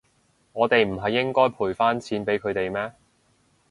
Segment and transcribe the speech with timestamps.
[0.53, 2.91] 我哋唔係應該賠返錢畀佢哋咩？